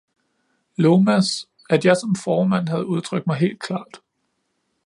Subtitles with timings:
[0.77, 4.01] Lomas, at jeg som formand havde udtrykt mig helt klart.